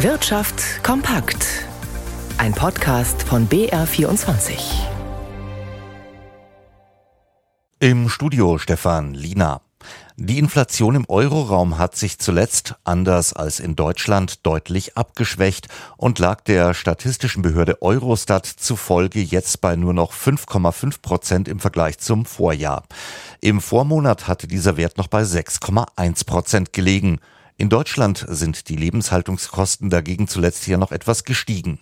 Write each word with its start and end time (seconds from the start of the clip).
Wirtschaft 0.00 0.84
kompakt. 0.84 1.46
Ein 2.36 2.52
Podcast 2.52 3.22
von 3.22 3.48
BR24. 3.48 4.58
Im 7.80 8.10
Studio 8.10 8.58
Stefan 8.58 9.14
Lina. 9.14 9.62
Die 10.16 10.38
Inflation 10.38 10.96
im 10.96 11.06
Euroraum 11.08 11.78
hat 11.78 11.96
sich 11.96 12.18
zuletzt, 12.18 12.74
anders 12.84 13.32
als 13.32 13.58
in 13.58 13.74
Deutschland, 13.74 14.46
deutlich 14.46 14.98
abgeschwächt 14.98 15.68
und 15.96 16.18
lag 16.18 16.42
der 16.42 16.74
statistischen 16.74 17.40
Behörde 17.40 17.80
Eurostat 17.80 18.44
zufolge 18.44 19.20
jetzt 19.22 19.62
bei 19.62 19.76
nur 19.76 19.94
noch 19.94 20.12
5,5 20.12 21.00
Prozent 21.00 21.48
im 21.48 21.58
Vergleich 21.58 21.98
zum 22.00 22.26
Vorjahr. 22.26 22.84
Im 23.40 23.62
Vormonat 23.62 24.28
hatte 24.28 24.46
dieser 24.46 24.76
Wert 24.76 24.98
noch 24.98 25.08
bei 25.08 25.22
6,1 25.22 26.26
Prozent 26.26 26.74
gelegen. 26.74 27.18
In 27.58 27.70
Deutschland 27.70 28.22
sind 28.28 28.68
die 28.68 28.76
Lebenshaltungskosten 28.76 29.88
dagegen 29.88 30.28
zuletzt 30.28 30.64
hier 30.64 30.76
noch 30.76 30.92
etwas 30.92 31.24
gestiegen. 31.24 31.78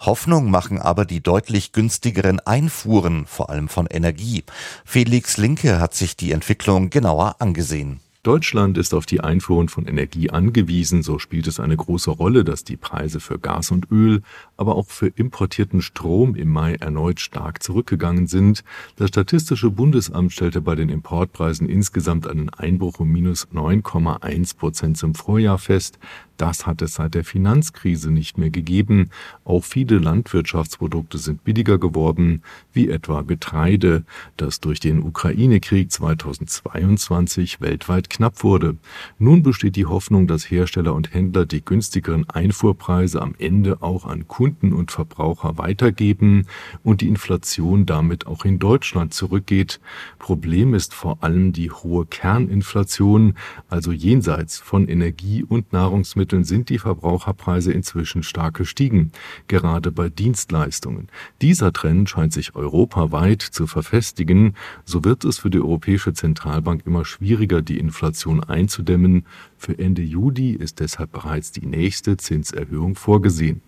Hoffnung 0.00 0.50
machen 0.50 0.80
aber 0.80 1.04
die 1.04 1.22
deutlich 1.22 1.70
günstigeren 1.70 2.40
Einfuhren, 2.40 3.26
vor 3.26 3.48
allem 3.48 3.68
von 3.68 3.86
Energie. 3.86 4.42
Felix 4.84 5.36
Linke 5.36 5.78
hat 5.78 5.94
sich 5.94 6.16
die 6.16 6.32
Entwicklung 6.32 6.90
genauer 6.90 7.36
angesehen. 7.38 8.00
Deutschland 8.24 8.78
ist 8.78 8.94
auf 8.94 9.04
die 9.04 9.20
Einfuhren 9.20 9.68
von 9.68 9.84
Energie 9.84 10.30
angewiesen, 10.30 11.02
so 11.02 11.18
spielt 11.18 11.48
es 11.48 11.58
eine 11.58 11.76
große 11.76 12.12
Rolle, 12.12 12.44
dass 12.44 12.62
die 12.62 12.76
Preise 12.76 13.18
für 13.18 13.40
Gas 13.40 13.72
und 13.72 13.90
Öl, 13.90 14.22
aber 14.56 14.76
auch 14.76 14.88
für 14.88 15.08
importierten 15.08 15.82
Strom 15.82 16.36
im 16.36 16.48
Mai 16.52 16.74
erneut 16.74 17.18
stark 17.18 17.64
zurückgegangen 17.64 18.28
sind. 18.28 18.62
Das 18.94 19.08
Statistische 19.08 19.70
Bundesamt 19.70 20.32
stellte 20.32 20.60
bei 20.60 20.76
den 20.76 20.88
Importpreisen 20.88 21.68
insgesamt 21.68 22.28
einen 22.28 22.48
Einbruch 22.50 23.00
um 23.00 23.10
minus 23.10 23.48
9,1 23.48 24.56
Prozent 24.56 24.98
zum 24.98 25.16
Vorjahr 25.16 25.58
fest. 25.58 25.98
Das 26.36 26.66
hat 26.66 26.82
es 26.82 26.94
seit 26.94 27.14
der 27.14 27.24
Finanzkrise 27.24 28.10
nicht 28.10 28.38
mehr 28.38 28.50
gegeben. 28.50 29.10
Auch 29.44 29.62
viele 29.62 29.98
Landwirtschaftsprodukte 29.98 31.18
sind 31.18 31.44
billiger 31.44 31.78
geworden, 31.78 32.42
wie 32.72 32.88
etwa 32.88 33.22
Getreide, 33.22 34.04
das 34.36 34.60
durch 34.60 34.80
den 34.80 35.02
Ukraine-Krieg 35.02 35.92
2022 35.92 37.60
weltweit 37.60 38.10
knapp 38.12 38.44
wurde. 38.44 38.76
Nun 39.18 39.42
besteht 39.42 39.76
die 39.76 39.86
Hoffnung, 39.86 40.26
dass 40.26 40.50
Hersteller 40.50 40.94
und 40.94 41.12
Händler 41.12 41.46
die 41.46 41.64
günstigeren 41.64 42.28
Einfuhrpreise 42.28 43.20
am 43.20 43.34
Ende 43.38 43.82
auch 43.82 44.06
an 44.06 44.28
Kunden 44.28 44.72
und 44.72 44.92
Verbraucher 44.92 45.58
weitergeben 45.58 46.46
und 46.82 47.00
die 47.00 47.08
Inflation 47.08 47.86
damit 47.86 48.26
auch 48.26 48.44
in 48.44 48.58
Deutschland 48.58 49.14
zurückgeht. 49.14 49.80
Problem 50.18 50.74
ist 50.74 50.94
vor 50.94 51.22
allem 51.22 51.52
die 51.52 51.70
hohe 51.70 52.06
Kerninflation, 52.06 53.34
also 53.68 53.92
jenseits 53.92 54.58
von 54.58 54.88
Energie 54.88 55.42
und 55.42 55.72
Nahrungsmitteln 55.72 56.44
sind 56.44 56.68
die 56.68 56.78
Verbraucherpreise 56.78 57.72
inzwischen 57.72 58.22
stark 58.22 58.54
gestiegen, 58.54 59.12
gerade 59.48 59.90
bei 59.90 60.08
Dienstleistungen. 60.08 61.08
Dieser 61.40 61.72
Trend 61.72 62.10
scheint 62.10 62.32
sich 62.32 62.54
europaweit 62.54 63.42
zu 63.42 63.66
verfestigen, 63.66 64.54
so 64.84 65.04
wird 65.04 65.24
es 65.24 65.38
für 65.38 65.50
die 65.50 65.60
Europäische 65.60 66.12
Zentralbank 66.12 66.82
immer 66.86 67.04
schwieriger, 67.04 67.62
die 67.62 67.78
Inflation 68.02 68.42
einzudämmen. 68.42 69.26
Für 69.56 69.78
Ende 69.78 70.02
Juli 70.02 70.50
ist 70.50 70.80
deshalb 70.80 71.12
bereits 71.12 71.52
die 71.52 71.66
nächste 71.66 72.16
Zinserhöhung 72.16 72.96
vorgesehen. 72.96 73.62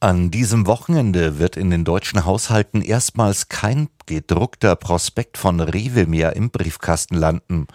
An 0.00 0.30
diesem 0.30 0.66
Wochenende 0.66 1.38
wird 1.38 1.56
in 1.56 1.70
den 1.70 1.84
deutschen 1.84 2.24
Haushalten 2.24 2.82
erstmals 2.82 3.48
kein 3.48 3.88
gedruckter 4.04 4.74
Prospekt 4.76 5.38
von 5.38 5.60
Rewe 5.60 6.06
mehr 6.06 6.34
im 6.36 6.50
Briefkasten 6.50 7.14
landen. 7.14 7.68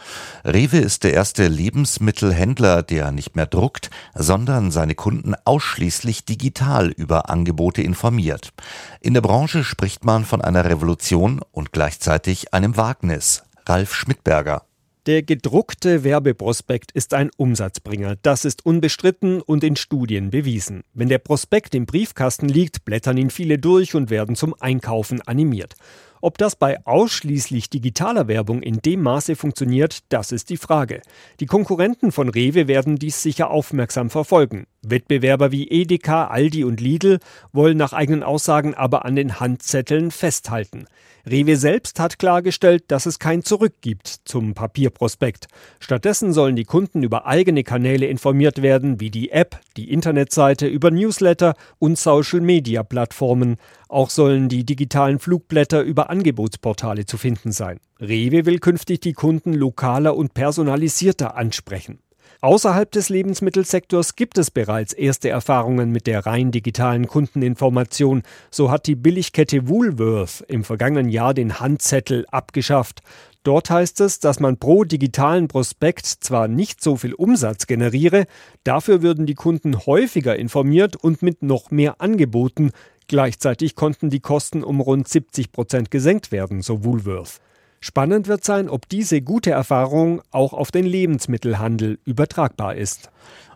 Rewe 0.45 0.77
ist 0.77 1.03
der 1.03 1.13
erste 1.13 1.47
Lebensmittelhändler, 1.47 2.83
der 2.83 3.11
nicht 3.11 3.35
mehr 3.37 3.47
druckt, 3.47 3.89
sondern 4.13 4.69
seine 4.69 4.95
Kunden 4.95 5.33
ausschließlich 5.45 6.25
digital 6.25 6.89
über 6.89 7.29
Angebote 7.29 7.81
informiert. 7.81 8.51
In 8.99 9.13
der 9.13 9.21
Branche 9.21 9.63
spricht 9.63 10.05
man 10.05 10.25
von 10.25 10.41
einer 10.41 10.65
Revolution 10.65 11.39
und 11.51 11.71
gleichzeitig 11.71 12.53
einem 12.53 12.77
Wagnis. 12.77 13.43
Ralf 13.65 13.95
Schmidberger. 13.95 14.63
Der 15.07 15.23
gedruckte 15.23 16.03
Werbeprospekt 16.03 16.91
ist 16.91 17.15
ein 17.15 17.31
Umsatzbringer. 17.35 18.17
Das 18.21 18.45
ist 18.45 18.67
unbestritten 18.67 19.41
und 19.41 19.63
in 19.63 19.75
Studien 19.75 20.29
bewiesen. 20.29 20.83
Wenn 20.93 21.09
der 21.09 21.17
Prospekt 21.17 21.73
im 21.73 21.87
Briefkasten 21.87 22.47
liegt, 22.47 22.85
blättern 22.85 23.17
ihn 23.17 23.31
viele 23.31 23.57
durch 23.57 23.95
und 23.95 24.11
werden 24.11 24.35
zum 24.35 24.53
Einkaufen 24.59 25.19
animiert. 25.23 25.73
Ob 26.21 26.37
das 26.37 26.55
bei 26.55 26.85
ausschließlich 26.85 27.71
digitaler 27.71 28.27
Werbung 28.27 28.61
in 28.61 28.77
dem 28.77 29.01
Maße 29.01 29.35
funktioniert, 29.35 30.01
das 30.09 30.31
ist 30.31 30.51
die 30.51 30.57
Frage. 30.57 31.01
Die 31.39 31.47
Konkurrenten 31.47 32.11
von 32.11 32.29
Rewe 32.29 32.67
werden 32.67 32.97
dies 32.97 33.23
sicher 33.23 33.49
aufmerksam 33.49 34.11
verfolgen. 34.11 34.67
Wettbewerber 34.83 35.51
wie 35.51 35.67
Edeka, 35.69 36.27
Aldi 36.27 36.63
und 36.63 36.81
Lidl 36.81 37.19
wollen 37.53 37.77
nach 37.77 37.93
eigenen 37.93 38.23
Aussagen 38.23 38.73
aber 38.73 39.05
an 39.05 39.15
den 39.15 39.39
Handzetteln 39.39 40.11
festhalten. 40.11 40.85
Rewe 41.29 41.55
selbst 41.55 41.99
hat 41.99 42.17
klargestellt, 42.17 42.85
dass 42.87 43.05
es 43.05 43.19
kein 43.19 43.43
Zurück 43.43 43.75
gibt 43.81 44.07
zum 44.25 44.55
Papierprospekt. 44.55 45.47
Stattdessen 45.79 46.33
sollen 46.33 46.55
die 46.55 46.63
Kunden 46.63 47.03
über 47.03 47.27
eigene 47.27 47.63
Kanäle 47.63 48.07
informiert 48.07 48.63
werden, 48.63 48.99
wie 48.99 49.11
die 49.11 49.31
App, 49.31 49.59
die 49.77 49.91
Internetseite, 49.91 50.65
über 50.67 50.89
Newsletter 50.89 51.53
und 51.77 51.99
Social-Media-Plattformen. 51.99 53.57
Auch 53.87 54.09
sollen 54.09 54.49
die 54.49 54.65
digitalen 54.65 55.19
Flugblätter 55.19 55.81
über 55.81 56.09
Angebotsportale 56.09 57.05
zu 57.05 57.17
finden 57.17 57.51
sein. 57.51 57.79
Rewe 57.99 58.47
will 58.47 58.57
künftig 58.57 59.01
die 59.01 59.13
Kunden 59.13 59.53
lokaler 59.53 60.15
und 60.15 60.33
personalisierter 60.33 61.35
ansprechen. 61.35 61.99
Außerhalb 62.39 62.91
des 62.91 63.09
Lebensmittelsektors 63.09 64.15
gibt 64.15 64.37
es 64.37 64.49
bereits 64.49 64.93
erste 64.93 65.29
Erfahrungen 65.29 65.91
mit 65.91 66.07
der 66.07 66.25
rein 66.25 66.51
digitalen 66.51 67.07
Kundeninformation. 67.07 68.23
So 68.49 68.71
hat 68.71 68.87
die 68.87 68.95
Billigkette 68.95 69.67
Woolworth 69.67 70.43
im 70.47 70.63
vergangenen 70.63 71.09
Jahr 71.09 71.33
den 71.33 71.59
Handzettel 71.59 72.25
abgeschafft. 72.31 73.01
Dort 73.43 73.71
heißt 73.71 74.01
es, 74.01 74.19
dass 74.19 74.39
man 74.39 74.57
pro 74.57 74.83
digitalen 74.83 75.47
Prospekt 75.47 76.05
zwar 76.05 76.47
nicht 76.47 76.81
so 76.83 76.95
viel 76.95 77.13
Umsatz 77.13 77.65
generiere, 77.65 78.25
dafür 78.63 79.01
würden 79.01 79.25
die 79.25 79.33
Kunden 79.33 79.85
häufiger 79.85 80.35
informiert 80.35 80.95
und 80.95 81.23
mit 81.23 81.41
noch 81.41 81.71
mehr 81.71 82.01
Angeboten. 82.01 82.71
Gleichzeitig 83.07 83.75
konnten 83.75 84.11
die 84.11 84.19
Kosten 84.19 84.63
um 84.63 84.79
rund 84.79 85.07
70 85.07 85.51
Prozent 85.51 85.91
gesenkt 85.91 86.31
werden, 86.31 86.61
so 86.61 86.83
Woolworth. 86.83 87.41
Spannend 87.83 88.27
wird 88.27 88.43
sein, 88.43 88.69
ob 88.69 88.87
diese 88.87 89.23
gute 89.23 89.49
Erfahrung 89.49 90.21
auch 90.29 90.53
auf 90.53 90.69
den 90.69 90.85
Lebensmittelhandel 90.85 91.99
übertragbar 92.05 92.75
ist. 92.75 93.09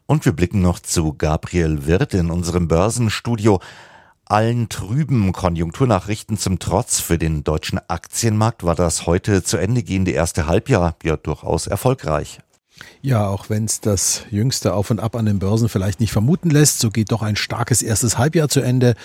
Und 0.08 0.26
wir 0.26 0.34
blicken 0.34 0.62
noch 0.62 0.80
zu 0.80 1.14
Gabriel 1.14 1.86
Wirth 1.86 2.16
in 2.16 2.32
unserem 2.32 2.68
Börsenstudio. 2.68 3.60
Allen 4.26 4.68
trüben 4.70 5.32
Konjunkturnachrichten 5.32 6.38
zum 6.38 6.58
Trotz 6.58 7.00
für 7.00 7.20
den 7.20 7.44
deutschen 7.44 7.80
Aktienmarkt 7.88 8.64
war 8.64 8.74
das 8.74 9.06
heute 9.06 9.44
zu 9.44 9.58
Ende 9.58 9.84
gehende 9.84 10.12
erste 10.12 10.48
Halbjahr 10.48 10.96
ja 11.04 11.18
durchaus 11.18 11.68
erfolgreich. 11.68 12.40
Ja, 13.04 13.28
auch 13.28 13.50
wenn 13.52 13.66
es 13.66 13.80
das 13.80 14.24
jüngste 14.32 14.74
Auf 14.74 14.90
und 14.90 15.00
Ab 15.00 15.16
an 15.16 15.26
den 15.26 15.38
Börsen 15.38 15.70
vielleicht 15.70 16.00
nicht 16.00 16.12
vermuten 16.12 16.50
lässt, 16.50 16.80
so 16.80 16.90
geht 16.90 17.12
doch 17.12 17.22
ein 17.22 17.36
starkes 17.36 17.84
erstes 17.84 18.18
Halbjahr 18.18 18.50
zu 18.50 18.62
Ende. 18.62 18.96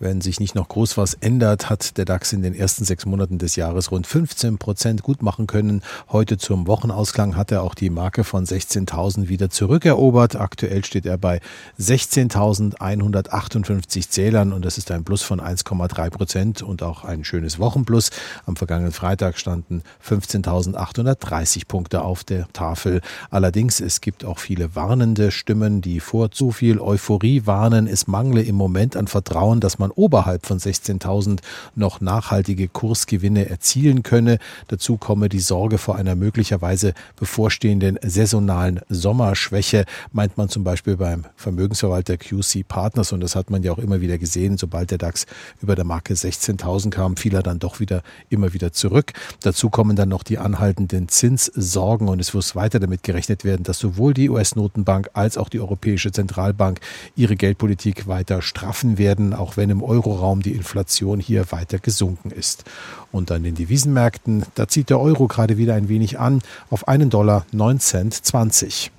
Wenn 0.00 0.20
sich 0.20 0.40
nicht 0.40 0.56
noch 0.56 0.68
groß 0.68 0.96
was 0.96 1.14
ändert, 1.14 1.70
hat 1.70 1.98
der 1.98 2.04
DAX 2.04 2.32
in 2.32 2.42
den 2.42 2.52
ersten 2.52 2.84
sechs 2.84 3.06
Monaten 3.06 3.38
des 3.38 3.54
Jahres 3.54 3.92
rund 3.92 4.08
15 4.08 4.58
Prozent 4.58 5.02
gut 5.02 5.22
machen 5.22 5.46
können. 5.46 5.82
Heute 6.10 6.36
zum 6.36 6.66
Wochenausklang 6.66 7.36
hat 7.36 7.52
er 7.52 7.62
auch 7.62 7.76
die 7.76 7.90
Marke 7.90 8.24
von 8.24 8.44
16.000 8.44 9.28
wieder 9.28 9.50
zurückerobert. 9.50 10.34
Aktuell 10.34 10.84
steht 10.84 11.06
er 11.06 11.16
bei 11.16 11.38
16.158 11.78 14.10
Zählern 14.10 14.52
und 14.52 14.64
das 14.64 14.78
ist 14.78 14.90
ein 14.90 15.04
Plus 15.04 15.22
von 15.22 15.40
1,3 15.40 16.10
Prozent 16.10 16.62
und 16.62 16.82
auch 16.82 17.04
ein 17.04 17.22
schönes 17.24 17.60
Wochenplus. 17.60 18.10
Am 18.46 18.56
vergangenen 18.56 18.92
Freitag 18.92 19.38
standen 19.38 19.84
15.830 20.04 21.68
Punkte 21.68 22.02
auf 22.02 22.24
der 22.24 22.48
Tafel. 22.52 23.00
Allerdings, 23.30 23.78
es 23.80 24.00
gibt 24.00 24.24
auch 24.24 24.40
viele 24.40 24.74
warnende 24.74 25.30
Stimmen, 25.30 25.82
die 25.82 26.00
vor 26.00 26.32
zu 26.32 26.50
viel 26.50 26.80
Euphorie 26.80 27.46
warnen. 27.46 27.86
Es 27.86 28.08
mangle 28.08 28.42
im 28.42 28.56
Moment 28.56 28.96
an 28.96 29.06
Vertrauen, 29.06 29.60
dass 29.60 29.78
man 29.78 29.83
man 29.84 29.90
oberhalb 29.90 30.46
von 30.46 30.58
16.000 30.58 31.40
noch 31.74 32.00
nachhaltige 32.00 32.68
Kursgewinne 32.68 33.50
erzielen 33.50 34.02
könne. 34.02 34.38
Dazu 34.68 34.96
komme 34.96 35.28
die 35.28 35.40
Sorge 35.40 35.76
vor 35.76 35.96
einer 35.96 36.14
möglicherweise 36.14 36.94
bevorstehenden 37.16 37.98
saisonalen 38.02 38.80
Sommerschwäche, 38.88 39.84
meint 40.12 40.38
man 40.38 40.48
zum 40.48 40.64
Beispiel 40.64 40.96
beim 40.96 41.24
Vermögensverwalter 41.36 42.16
QC 42.16 42.66
Partners. 42.66 43.12
Und 43.12 43.20
das 43.20 43.36
hat 43.36 43.50
man 43.50 43.62
ja 43.62 43.72
auch 43.72 43.78
immer 43.78 44.00
wieder 44.00 44.16
gesehen. 44.16 44.56
Sobald 44.56 44.90
der 44.90 44.98
DAX 44.98 45.26
über 45.60 45.74
der 45.74 45.84
Marke 45.84 46.14
16.000 46.14 46.90
kam, 46.90 47.16
fiel 47.18 47.34
er 47.34 47.42
dann 47.42 47.58
doch 47.58 47.78
wieder 47.78 48.02
immer 48.30 48.54
wieder 48.54 48.72
zurück. 48.72 49.12
Dazu 49.42 49.68
kommen 49.68 49.96
dann 49.96 50.08
noch 50.08 50.22
die 50.22 50.38
anhaltenden 50.38 51.08
Zinssorgen 51.08 52.08
und 52.08 52.20
es 52.20 52.32
muss 52.32 52.56
weiter 52.56 52.80
damit 52.80 53.02
gerechnet 53.02 53.44
werden, 53.44 53.64
dass 53.64 53.78
sowohl 53.78 54.14
die 54.14 54.30
US-Notenbank 54.30 55.10
als 55.12 55.36
auch 55.36 55.50
die 55.50 55.60
Europäische 55.60 56.10
Zentralbank 56.10 56.80
ihre 57.16 57.36
Geldpolitik 57.36 58.06
weiter 58.06 58.40
straffen 58.40 58.96
werden, 58.96 59.34
auch 59.34 59.58
wenn 59.58 59.73
im 59.74 59.82
Euroraum 59.82 60.42
die 60.42 60.52
Inflation 60.52 61.20
hier 61.20 61.50
weiter 61.50 61.78
gesunken 61.78 62.30
ist. 62.30 62.64
Und 63.12 63.30
an 63.30 63.42
den 63.42 63.54
Devisenmärkten, 63.54 64.44
da 64.54 64.68
zieht 64.68 64.90
der 64.90 65.00
Euro 65.00 65.26
gerade 65.26 65.58
wieder 65.58 65.74
ein 65.74 65.88
wenig 65.88 66.18
an 66.18 66.40
auf 66.70 66.88
einen 66.88 67.10
Dollar 67.10 67.44
9 67.52 67.80
Cent 67.80 68.14
20. 68.14 68.90